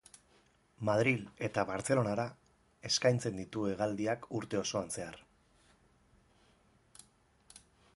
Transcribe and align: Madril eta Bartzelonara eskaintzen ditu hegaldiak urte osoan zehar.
Madril 0.87 1.19
eta 1.47 1.65
Bartzelonara 1.71 2.25
eskaintzen 2.91 3.39
ditu 3.43 3.69
hegaldiak 3.75 4.29
urte 4.41 4.63
osoan 4.65 4.93
zehar. 4.99 5.25